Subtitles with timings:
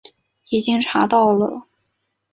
[0.49, 1.67] 已经查到了